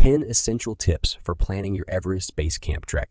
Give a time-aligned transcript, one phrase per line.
[0.00, 3.10] 10 Essential Tips for Planning Your Everest Base Camp Trek.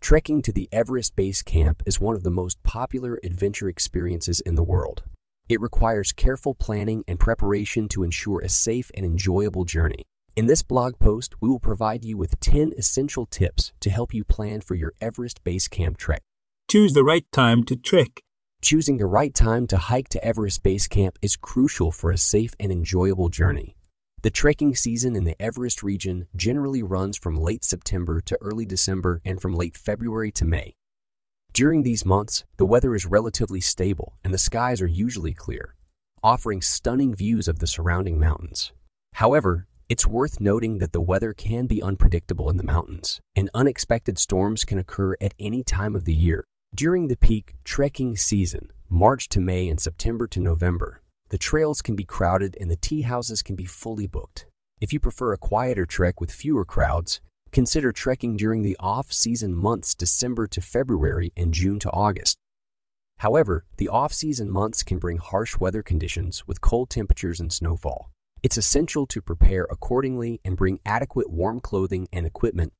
[0.00, 4.54] Trekking to the Everest Base Camp is one of the most popular adventure experiences in
[4.54, 5.02] the world.
[5.48, 10.04] It requires careful planning and preparation to ensure a safe and enjoyable journey.
[10.36, 14.22] In this blog post, we will provide you with 10 essential tips to help you
[14.22, 16.22] plan for your Everest Base Camp trek.
[16.70, 18.22] Choose the right time to trek.
[18.62, 22.54] Choosing the right time to hike to Everest Base Camp is crucial for a safe
[22.60, 23.74] and enjoyable journey.
[24.22, 29.20] The trekking season in the Everest region generally runs from late September to early December
[29.24, 30.74] and from late February to May.
[31.52, 35.76] During these months, the weather is relatively stable and the skies are usually clear,
[36.20, 38.72] offering stunning views of the surrounding mountains.
[39.14, 44.18] However, it's worth noting that the weather can be unpredictable in the mountains, and unexpected
[44.18, 46.44] storms can occur at any time of the year.
[46.74, 51.94] During the peak trekking season, March to May and September to November, the trails can
[51.96, 54.46] be crowded and the tea houses can be fully booked.
[54.80, 57.20] If you prefer a quieter trek with fewer crowds,
[57.50, 62.38] consider trekking during the off-season months December to February and June to August.
[63.18, 68.10] However, the off-season months can bring harsh weather conditions with cold temperatures and snowfall.
[68.42, 72.72] It's essential to prepare accordingly and bring adequate warm clothing and equipment.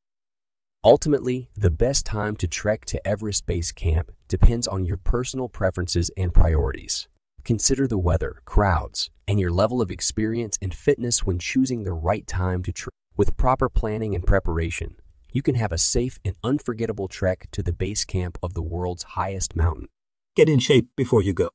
[0.85, 6.13] Ultimately, the best time to trek to Everest Base Camp depends on your personal preferences
[6.17, 7.09] and priorities.
[7.49, 12.27] Consider the weather, crowds, and your level of experience and fitness when choosing the right
[12.27, 12.93] time to trek.
[13.17, 14.97] With proper planning and preparation,
[15.33, 19.03] you can have a safe and unforgettable trek to the base camp of the world's
[19.03, 19.89] highest mountain.
[20.37, 21.49] Get in shape before you go.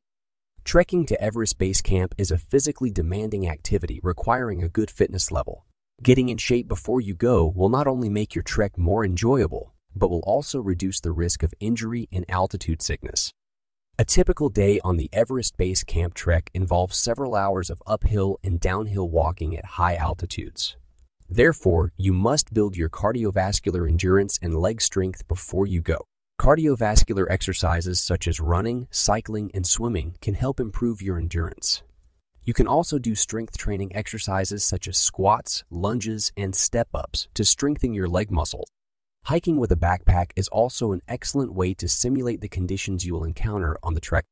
[0.63, 5.63] Trekking to Everest Base Camp is a physically demanding activity requiring a good fitness level.
[6.01, 10.09] Getting in shape before you go will not only make your trek more enjoyable, but
[10.09, 13.31] will also reduce the risk of injury and altitude sickness.
[13.99, 18.59] A typical day on the Everest Base Camp trek involves several hours of uphill and
[18.59, 20.75] downhill walking at high altitudes.
[21.29, 25.99] Therefore, you must build your cardiovascular endurance and leg strength before you go.
[26.41, 31.83] Cardiovascular exercises such as running, cycling, and swimming can help improve your endurance.
[32.43, 37.45] You can also do strength training exercises such as squats, lunges, and step ups to
[37.45, 38.65] strengthen your leg muscles.
[39.27, 43.23] Hiking with a backpack is also an excellent way to simulate the conditions you will
[43.23, 44.25] encounter on the trek.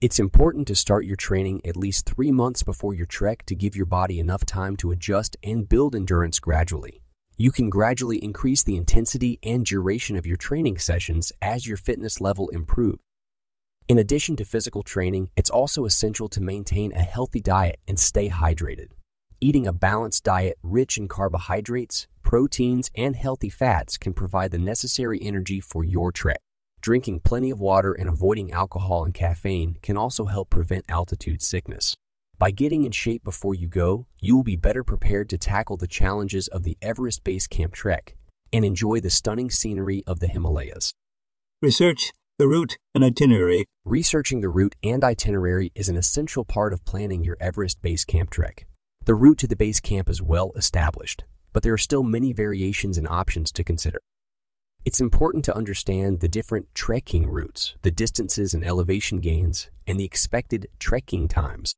[0.00, 3.76] It's important to start your training at least three months before your trek to give
[3.76, 7.02] your body enough time to adjust and build endurance gradually.
[7.36, 12.18] You can gradually increase the intensity and duration of your training sessions as your fitness
[12.18, 13.02] level improves.
[13.86, 18.30] In addition to physical training, it's also essential to maintain a healthy diet and stay
[18.30, 18.88] hydrated.
[19.40, 25.20] Eating a balanced diet rich in carbohydrates, proteins, and healthy fats can provide the necessary
[25.22, 26.40] energy for your trek.
[26.80, 31.94] Drinking plenty of water and avoiding alcohol and caffeine can also help prevent altitude sickness.
[32.36, 35.86] By getting in shape before you go, you will be better prepared to tackle the
[35.86, 38.16] challenges of the Everest Base Camp trek
[38.52, 40.94] and enjoy the stunning scenery of the Himalayas.
[41.62, 43.66] Research the route and itinerary.
[43.84, 48.30] Researching the route and itinerary is an essential part of planning your Everest Base Camp
[48.30, 48.66] trek.
[49.08, 51.24] The route to the base camp is well established,
[51.54, 54.02] but there are still many variations and options to consider.
[54.84, 60.04] It's important to understand the different trekking routes, the distances and elevation gains, and the
[60.04, 61.74] expected trekking times.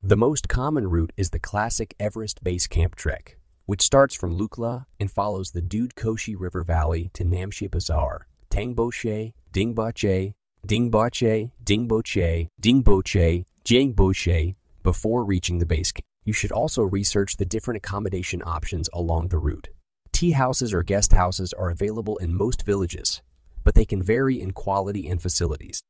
[0.00, 4.86] The most common route is the classic Everest Base Camp trek, which starts from Lukla
[5.00, 13.44] and follows the Dudh Koshi River Valley to Namche Bazaar, Tangboche, Dingboche, Dingboche, Dingboche, Dingboche,
[13.64, 14.54] Jangboche
[14.84, 16.04] before reaching the base camp.
[16.24, 19.68] You should also research the different accommodation options along the route.
[20.12, 23.20] Tea houses or guest houses are available in most villages,
[23.62, 25.82] but they can vary in quality and facilities.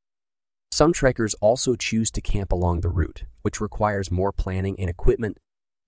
[0.71, 5.37] Some trekkers also choose to camp along the route, which requires more planning and equipment.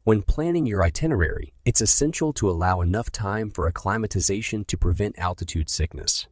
[0.03, 5.69] When planning your itinerary, it's essential to allow enough time for acclimatization to prevent altitude
[5.69, 6.27] sickness.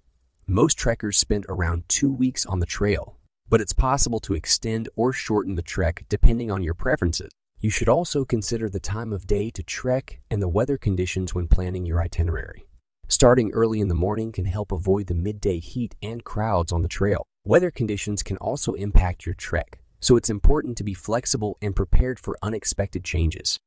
[0.47, 3.17] Most trekkers spend around two weeks on the trail,
[3.49, 7.31] but it's possible to extend or shorten the trek depending on your preferences.
[7.59, 11.47] You should also consider the time of day to trek and the weather conditions when
[11.47, 12.67] planning your itinerary.
[13.07, 16.87] Starting early in the morning can help avoid the midday heat and crowds on the
[16.87, 17.25] trail.
[17.43, 22.19] Weather conditions can also impact your trek, so it's important to be flexible and prepared
[22.19, 23.59] for unexpected changes.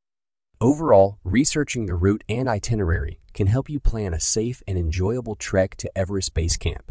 [0.61, 5.77] Overall, researching the route and itinerary can help you plan a safe and enjoyable trek
[5.77, 6.88] to Everest Base Camp.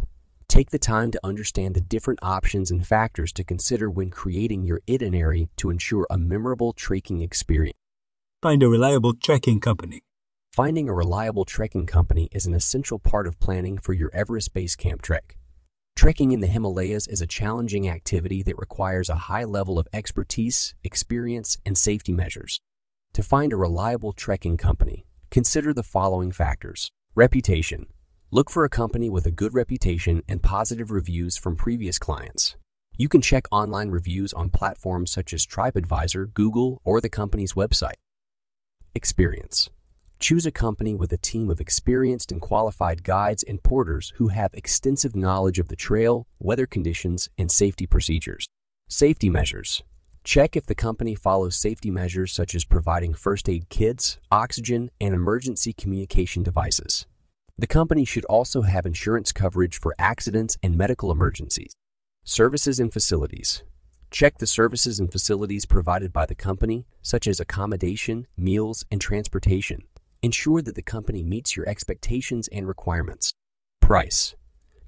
[0.50, 4.82] Take the time to understand the different options and factors to consider when creating your
[4.90, 7.78] itinerary to ensure a memorable trekking experience.
[8.42, 10.02] Find a reliable trekking company.
[10.54, 14.76] Finding a reliable trekking company is an essential part of planning for your Everest Base
[14.76, 15.38] Camp trek.
[15.96, 20.76] Trekking in the Himalayas is a challenging activity that requires a high level of expertise,
[20.84, 22.60] experience, and safety measures.
[23.14, 26.90] To find a reliable trekking company, Consider the following factors.
[27.14, 27.88] Reputation.
[28.30, 32.58] Look for a company with a good reputation and positive reviews from previous clients.
[32.98, 37.96] You can check online reviews on platforms such as TripAdvisor, Google, or the company's website.
[38.94, 39.70] Experience.
[40.20, 44.54] Choose a company with a team of experienced and qualified guides and porters who have
[44.54, 48.46] extensive knowledge of the trail, weather conditions, and safety procedures.
[48.90, 49.84] Safety measures.
[50.26, 55.14] Check if the company follows safety measures such as providing first aid kits, oxygen, and
[55.14, 57.06] emergency communication devices.
[57.60, 61.74] The company should also have insurance coverage for accidents and medical emergencies.
[62.24, 63.64] Services and facilities.
[64.12, 69.82] Check the services and facilities provided by the company, such as accommodation, meals, and transportation.
[70.22, 73.34] Ensure that the company meets your expectations and requirements.
[73.82, 74.36] Price.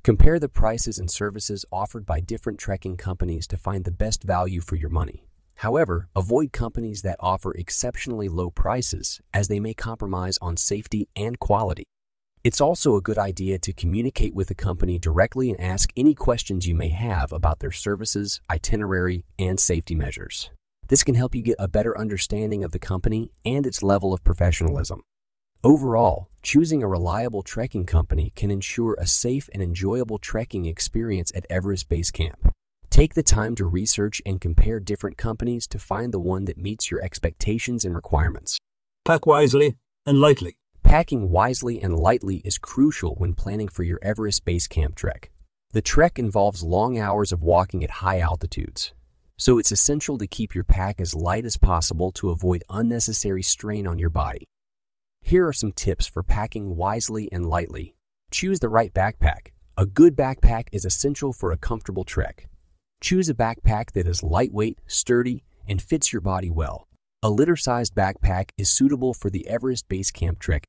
[0.03, 4.61] Compare the prices and services offered by different trekking companies to find the best value
[4.61, 5.25] for your money.
[5.55, 11.39] However, avoid companies that offer exceptionally low prices as they may compromise on safety and
[11.39, 11.85] quality.
[12.41, 16.65] It's also a good idea to communicate with the company directly and ask any questions
[16.65, 20.49] you may have about their services, itinerary, and safety measures.
[20.87, 24.23] This can help you get a better understanding of the company and its level of
[24.23, 25.01] professionalism.
[25.65, 31.45] Overall, choosing a reliable trekking company can ensure a safe and enjoyable trekking experience at
[31.49, 32.53] Everest Base Camp.
[32.89, 36.89] Take the time to research and compare different companies to find the one that meets
[36.89, 38.57] your expectations and requirements.
[39.03, 39.75] Pack wisely
[40.05, 40.58] and lightly.
[40.89, 45.29] Packing wisely and lightly is crucial when planning for your Everest Base Camp trek.
[45.71, 48.91] The trek involves long hours of walking at high altitudes,
[49.37, 53.85] so it's essential to keep your pack as light as possible to avoid unnecessary strain
[53.85, 54.47] on your body.
[55.21, 57.93] Here are some tips for packing wisely and lightly.
[58.31, 59.49] Choose the right backpack.
[59.77, 62.49] A good backpack is essential for a comfortable trek.
[62.99, 66.87] Choose a backpack that is lightweight, sturdy, and fits your body well.
[67.21, 70.65] A litter-sized backpack is suitable for the Everest Base Camp trek.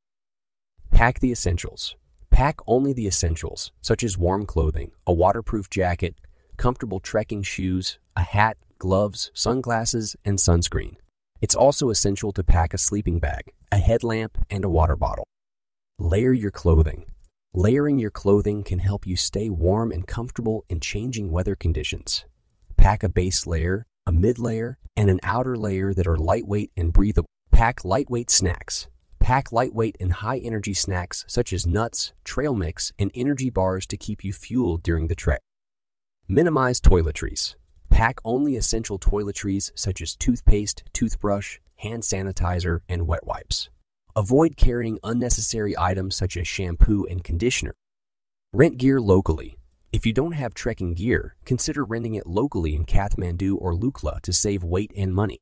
[0.90, 1.96] Pack the essentials.
[2.31, 6.14] Pack only the essentials, such as warm clothing, a waterproof jacket,
[6.56, 10.96] comfortable trekking shoes, a hat, gloves, sunglasses, and sunscreen.
[11.40, 15.25] It's also essential to pack a sleeping bag, a headlamp, and a water bottle.
[15.98, 17.06] Layer your clothing.
[17.54, 22.25] Layering your clothing can help you stay warm and comfortable in changing weather conditions.
[22.76, 26.92] Pack a base layer, a mid layer, and an outer layer that are lightweight and
[26.92, 27.28] breathable.
[27.50, 28.87] Pack lightweight snacks.
[29.30, 33.96] Pack lightweight and high energy snacks such as nuts, trail mix, and energy bars to
[33.96, 35.40] keep you fueled during the trek.
[36.26, 37.54] Minimize toiletries.
[37.90, 43.70] Pack only essential toiletries such as toothpaste, toothbrush, hand sanitizer, and wet wipes.
[44.16, 47.76] Avoid carrying unnecessary items such as shampoo and conditioner.
[48.52, 49.56] Rent gear locally.
[49.92, 54.32] If you don't have trekking gear, consider renting it locally in Kathmandu or Lukla to
[54.32, 55.38] save weight and money.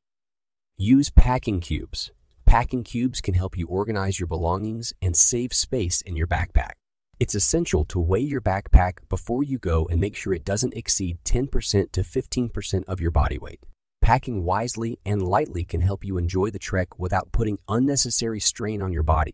[0.77, 2.11] Use packing cubes.
[2.49, 6.71] Packing cubes can help you organize your belongings and save space in your backpack.
[7.19, 11.19] It's essential to weigh your backpack before you go and make sure it doesn't exceed
[11.25, 13.59] 10% to 15% of your body weight.
[14.01, 18.91] Packing wisely and lightly can help you enjoy the trek without putting unnecessary strain on
[18.91, 19.33] your body.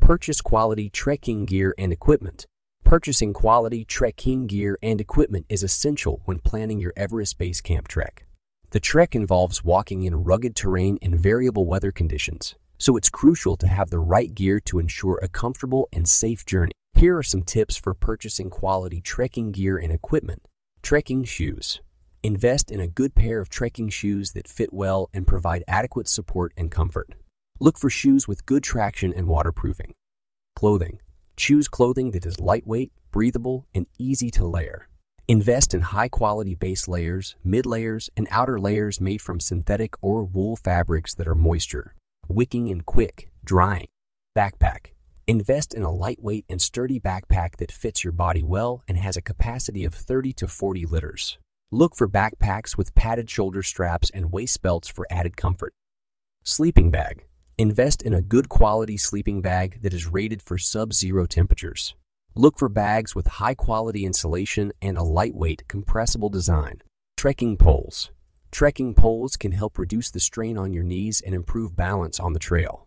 [0.00, 2.46] Purchase quality trekking gear and equipment.
[2.84, 8.24] Purchasing quality trekking gear and equipment is essential when planning your Everest Base Camp trek.
[8.72, 13.66] The trek involves walking in rugged terrain and variable weather conditions, so it's crucial to
[13.66, 16.72] have the right gear to ensure a comfortable and safe journey.
[16.94, 20.48] Here are some tips for purchasing quality trekking gear and equipment.
[20.80, 21.82] Trekking shoes.
[22.22, 26.54] Invest in a good pair of trekking shoes that fit well and provide adequate support
[26.56, 27.14] and comfort.
[27.60, 29.92] Look for shoes with good traction and waterproofing.
[30.56, 30.98] Clothing.
[31.36, 34.88] Choose clothing that is lightweight, breathable, and easy to layer.
[35.28, 40.56] Invest in high-quality base layers, mid layers, and outer layers made from synthetic or wool
[40.56, 41.94] fabrics that are moisture,
[42.26, 43.86] wicking and quick, drying.
[44.36, 44.86] Backpack.
[45.28, 49.22] Invest in a lightweight and sturdy backpack that fits your body well and has a
[49.22, 51.38] capacity of 30 to 40 liters.
[51.70, 55.72] Look for backpacks with padded shoulder straps and waist belts for added comfort.
[56.42, 57.26] Sleeping bag.
[57.56, 61.94] Invest in a good quality sleeping bag that is rated for sub-zero temperatures.
[62.34, 66.80] Look for bags with high quality insulation and a lightweight, compressible design.
[67.14, 68.10] Trekking poles.
[68.50, 72.38] Trekking poles can help reduce the strain on your knees and improve balance on the
[72.38, 72.86] trail.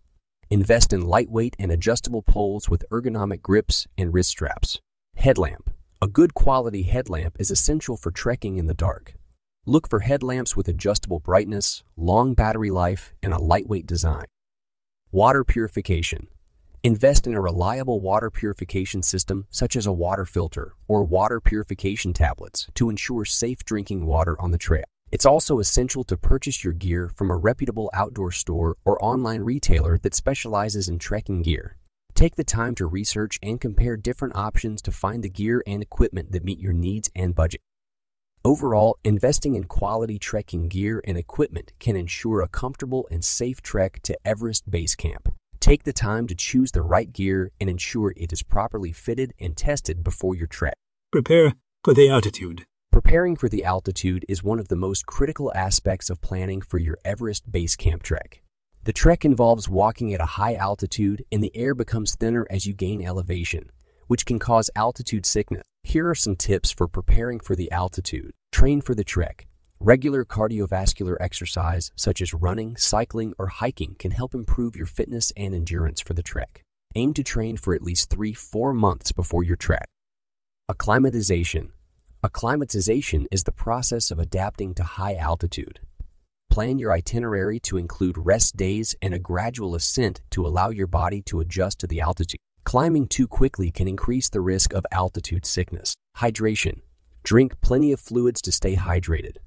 [0.50, 4.80] Invest in lightweight and adjustable poles with ergonomic grips and wrist straps.
[5.16, 5.70] Headlamp.
[6.02, 9.14] A good quality headlamp is essential for trekking in the dark.
[9.68, 14.25] Look for headlamps with adjustable brightness, long battery life, and a lightweight design.
[15.12, 16.30] Water purification.
[16.86, 22.13] Invest in a reliable water purification system such as a water filter or water purification
[22.13, 24.84] tablets to ensure safe drinking water on the trail.
[25.12, 29.98] It's also essential to purchase your gear from a reputable outdoor store or online retailer
[30.04, 31.75] that specializes in trekking gear.
[32.13, 36.34] Take the time to research and compare different options to find the gear and equipment
[36.34, 37.62] that meet your needs and budget.
[38.44, 44.01] Overall, investing in quality trekking gear and equipment can ensure a comfortable and safe trek
[44.04, 45.34] to Everest Base Camp.
[45.65, 49.57] Take the time to choose the right gear and ensure it is properly fitted and
[49.57, 50.75] tested before your trek.
[51.12, 51.53] Prepare
[51.84, 52.65] for the altitude.
[52.91, 57.00] Preparing for the altitude is one of the most critical aspects of planning for your
[57.03, 58.43] Everest Base Camp trek.
[58.84, 62.75] The trek involves walking at a high altitude and the air becomes thinner as you
[62.75, 63.72] gain elevation,
[64.05, 65.63] which can cause altitude sickness.
[65.81, 68.34] Here are some tips for preparing for the altitude.
[68.51, 69.48] Train for the trek.
[69.82, 75.53] Regular cardiovascular exercise, such as running, cycling, or hiking, can help improve your fitness and
[75.53, 76.63] endurance for the trek.
[76.96, 79.86] Aim to train for at least three, four months before your trek.
[80.70, 81.74] Acclimatization.
[82.24, 85.82] Acclimatization is the process of adapting to high altitude.
[86.50, 91.22] Plan your itinerary to include rest days and a gradual ascent to allow your body
[91.24, 92.39] to adjust to the altitude.
[92.63, 95.96] Climbing too quickly can increase the risk of altitude sickness.
[96.17, 96.79] Hydration.
[97.24, 99.38] Drink plenty of fluids to stay hydrated.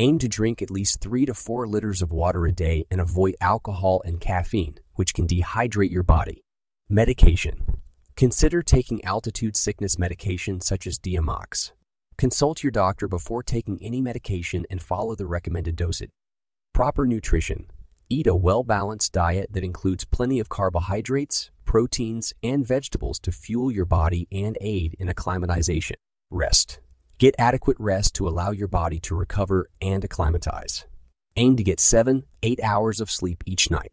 [0.00, 3.34] Aim to drink at least 3 to 4 liters of water a day and avoid
[3.40, 6.44] alcohol and caffeine, which can dehydrate your body.
[6.88, 7.80] Medication.
[8.14, 11.72] Consider taking altitude sickness medication such as Diamox.
[12.16, 16.10] Consult your doctor before taking any medication and follow the recommended dosage.
[16.72, 17.66] Proper nutrition.
[18.08, 23.84] Eat a well-balanced diet that includes plenty of carbohydrates, proteins, and vegetables to fuel your
[23.84, 25.96] body and aid in acclimatization.
[26.30, 26.78] Rest.
[27.18, 30.84] Get adequate rest to allow your body to recover and acclimatize.
[31.34, 33.90] Aim to get 7, 8 hours of sleep each night.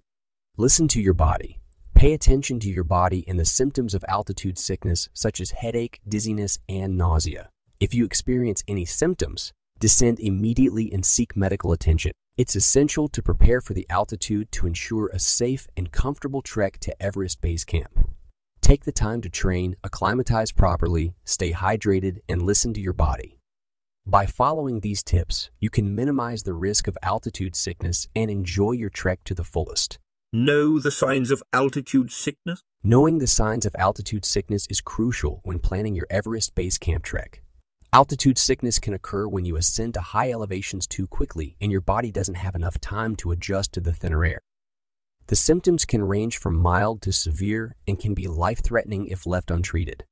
[0.57, 1.59] Listen to your body.
[1.95, 6.59] Pay attention to your body and the symptoms of altitude sickness such as headache, dizziness,
[6.69, 7.49] and nausea.
[7.79, 12.11] If you experience any symptoms, descend immediately and seek medical attention.
[12.37, 17.01] It's essential to prepare for the altitude to ensure a safe and comfortable trek to
[17.01, 18.07] Everest Base Camp.
[18.65, 23.37] Take the time to train, acclimatize properly, stay hydrated, and listen to your body.
[24.07, 28.89] By following these tips, you can minimize the risk of altitude sickness and enjoy your
[28.89, 29.99] trek to the fullest.
[30.33, 32.63] Know the signs of altitude sickness?
[32.83, 37.43] Knowing the signs of altitude sickness is crucial when planning your Everest Base Camp trek.
[37.93, 42.11] Altitude sickness can occur when you ascend to high elevations too quickly and your body
[42.11, 44.39] doesn't have enough time to adjust to the thinner air.
[45.27, 50.05] The symptoms can range from mild to severe and can be life-threatening if left untreated.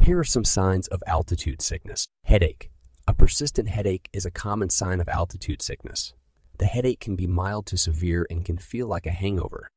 [0.00, 2.06] Here are some signs of altitude sickness.
[2.24, 2.70] Headache.
[3.06, 6.14] A persistent headache is a common sign of altitude sickness.
[6.58, 9.68] The headache can be mild to severe and can feel like a hangover.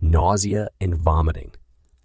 [0.00, 1.52] Nausea and vomiting.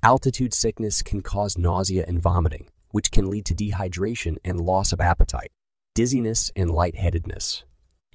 [0.04, 5.02] Altitude sickness can cause nausea and vomiting which can lead to dehydration and loss of
[5.02, 5.52] appetite,
[5.94, 7.64] dizziness and lightheadedness.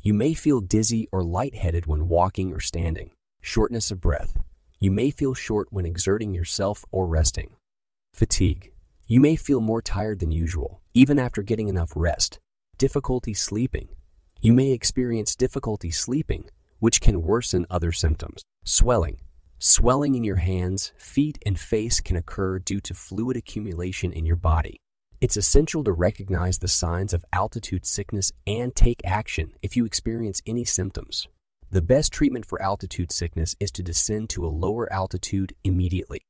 [0.02, 3.12] You may feel dizzy or lightheaded when walking or standing,
[3.42, 4.38] shortness of breath.
[4.80, 7.56] You may feel short when exerting yourself or resting.
[8.14, 8.72] Fatigue.
[9.06, 12.38] You may feel more tired than usual, even after getting enough rest.
[12.78, 13.88] Difficulty sleeping.
[14.40, 18.42] You may experience difficulty sleeping, which can worsen other symptoms.
[18.64, 19.18] Swelling.
[19.58, 24.37] Swelling in your hands, feet, and face can occur due to fluid accumulation in your
[24.37, 24.76] body.
[25.20, 30.42] It's essential to recognize the signs of altitude sickness and take action if you experience
[30.46, 31.28] any symptoms.
[31.72, 36.20] The best treatment for altitude sickness is to descend to a lower altitude immediately.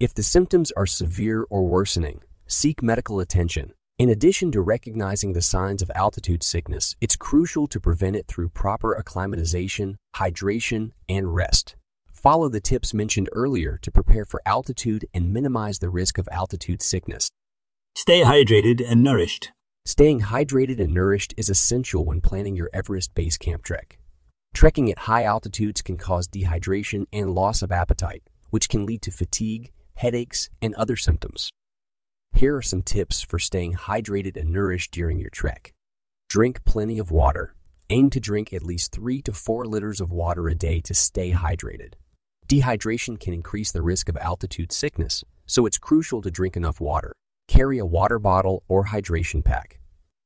[0.00, 3.74] If the symptoms are severe or worsening, seek medical attention.
[4.00, 8.48] In addition to recognizing the signs of altitude sickness, it's crucial to prevent it through
[8.48, 11.76] proper acclimatization, hydration, and rest.
[12.10, 16.82] Follow the tips mentioned earlier to prepare for altitude and minimize the risk of altitude
[16.82, 17.30] sickness.
[17.94, 19.52] Stay hydrated and nourished.
[19.84, 23.97] Staying hydrated and nourished is essential when planning your Everest Base Camp trek.
[24.58, 29.12] Trekking at high altitudes can cause dehydration and loss of appetite, which can lead to
[29.12, 31.48] fatigue, headaches, and other symptoms.
[32.32, 35.74] Here are some tips for staying hydrated and nourished during your trek.
[36.28, 37.54] Drink plenty of water.
[37.90, 41.30] Aim to drink at least 3 to 4 liters of water a day to stay
[41.30, 41.92] hydrated.
[42.48, 47.12] Dehydration can increase the risk of altitude sickness, so it's crucial to drink enough water.
[47.46, 49.78] Carry a water bottle or hydration pack.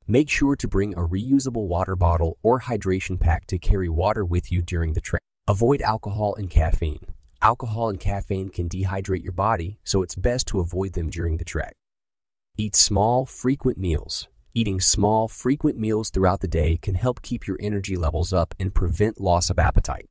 [0.08, 4.50] Make sure to bring a reusable water bottle or hydration pack to carry water with
[4.50, 5.22] you during the trip.
[5.46, 7.06] Avoid alcohol and caffeine.
[7.40, 11.44] Alcohol and caffeine can dehydrate your body, so it's best to avoid them during the
[11.44, 11.74] trek.
[12.56, 14.26] Eat small, frequent meals.
[14.54, 18.74] Eating small, frequent meals throughout the day can help keep your energy levels up and
[18.74, 20.06] prevent loss of appetite.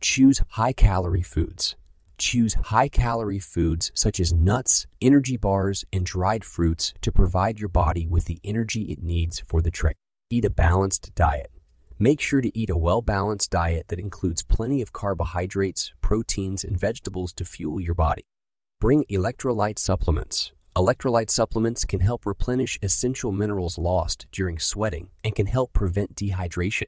[0.00, 1.76] Choose high-calorie foods.
[2.18, 8.08] Choose high-calorie foods such as nuts, energy bars, and dried fruits to provide your body
[8.08, 9.96] with the energy it needs for the trek.
[10.28, 11.50] Eat a balanced diet.
[11.98, 17.32] Make sure to eat a well-balanced diet that includes plenty of carbohydrates, proteins, and vegetables
[17.34, 18.24] to fuel your body.
[18.80, 20.52] Bring electrolyte supplements.
[20.76, 26.86] Electrolyte supplements can help replenish essential minerals lost during sweating and can help prevent dehydration.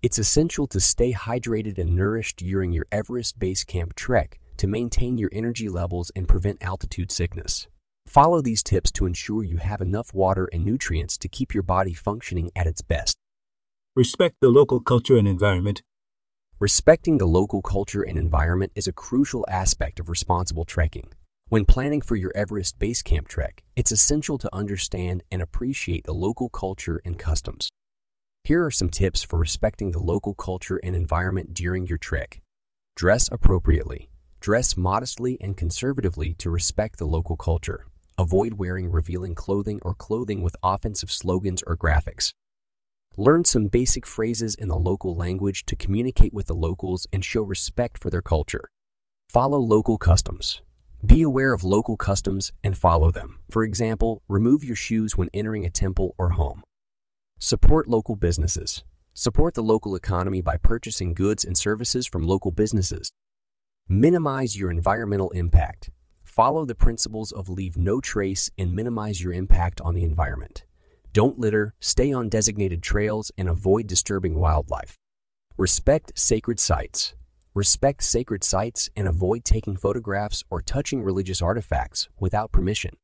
[0.00, 5.18] It's essential to stay hydrated and nourished during your Everest Base Camp trek to maintain
[5.18, 7.66] your energy levels and prevent altitude sickness.
[8.06, 11.94] Follow these tips to ensure you have enough water and nutrients to keep your body
[11.94, 13.16] functioning at its best.
[13.96, 15.82] Respect the local culture and environment.
[16.60, 21.08] Respecting the local culture and environment is a crucial aspect of responsible trekking.
[21.48, 26.14] When planning for your Everest Base Camp trek, it's essential to understand and appreciate the
[26.14, 27.68] local culture and customs.
[28.48, 32.40] Here are some tips for respecting the local culture and environment during your trek.
[32.96, 34.08] Dress appropriately.
[34.40, 37.84] Dress modestly and conservatively to respect the local culture.
[38.16, 42.32] Avoid wearing revealing clothing or clothing with offensive slogans or graphics.
[43.18, 47.42] Learn some basic phrases in the local language to communicate with the locals and show
[47.42, 48.70] respect for their culture.
[49.28, 50.62] Follow local customs.
[51.04, 53.40] Be aware of local customs and follow them.
[53.50, 56.62] For example, remove your shoes when entering a temple or home.
[57.40, 58.82] Support local businesses.
[59.14, 63.12] Support the local economy by purchasing goods and services from local businesses.
[63.88, 65.90] Minimize your environmental impact.
[66.24, 70.64] Follow the principles of leave no trace and minimize your impact on the environment.
[71.12, 74.96] Don't litter, stay on designated trails, and avoid disturbing wildlife.
[75.56, 77.14] Respect sacred sites.
[77.54, 82.96] Respect sacred sites and avoid taking photographs or touching religious artifacts without permission.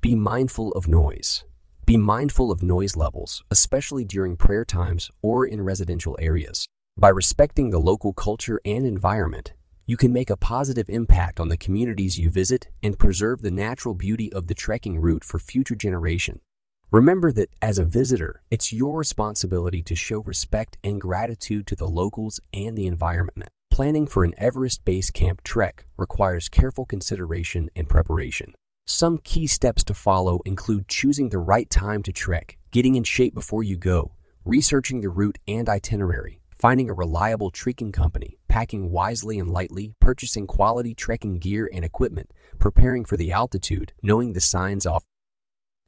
[0.00, 1.44] Be mindful of noise.
[1.88, 6.66] Be mindful of noise levels, especially during prayer times or in residential areas.
[6.98, 9.54] By respecting the local culture and environment,
[9.86, 13.94] you can make a positive impact on the communities you visit and preserve the natural
[13.94, 16.42] beauty of the trekking route for future generations.
[16.90, 21.88] Remember that as a visitor, it's your responsibility to show respect and gratitude to the
[21.88, 23.48] locals and the environment.
[23.70, 28.52] Planning for an Everest Base Camp trek requires careful consideration and preparation.
[28.90, 33.34] Some key steps to follow include choosing the right time to trek, getting in shape
[33.34, 34.12] before you go,
[34.46, 40.46] researching the route and itinerary, finding a reliable trekking company, packing wisely and lightly, purchasing
[40.46, 45.04] quality trekking gear and equipment, preparing for the altitude, knowing the signs off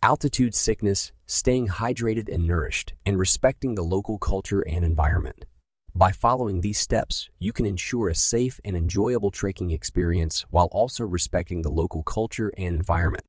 [0.02, 5.46] altitude sickness, staying hydrated and nourished, and respecting the local culture and environment.
[5.94, 11.04] By following these steps, you can ensure a safe and enjoyable trekking experience while also
[11.04, 13.24] respecting the local culture and environment.